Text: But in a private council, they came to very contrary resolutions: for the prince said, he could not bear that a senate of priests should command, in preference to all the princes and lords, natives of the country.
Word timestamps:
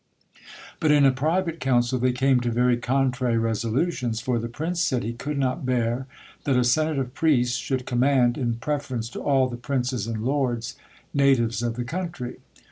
But 0.79 0.89
in 0.91 1.05
a 1.05 1.11
private 1.11 1.59
council, 1.59 1.99
they 1.99 2.11
came 2.11 2.39
to 2.39 2.49
very 2.49 2.75
contrary 2.75 3.37
resolutions: 3.37 4.19
for 4.19 4.39
the 4.39 4.47
prince 4.47 4.81
said, 4.81 5.03
he 5.03 5.13
could 5.13 5.37
not 5.37 5.63
bear 5.63 6.07
that 6.45 6.57
a 6.57 6.63
senate 6.63 6.97
of 6.97 7.13
priests 7.13 7.57
should 7.59 7.85
command, 7.85 8.35
in 8.35 8.55
preference 8.55 9.09
to 9.09 9.21
all 9.21 9.47
the 9.47 9.57
princes 9.57 10.07
and 10.07 10.23
lords, 10.23 10.75
natives 11.13 11.61
of 11.61 11.75
the 11.75 11.83
country. 11.85 12.37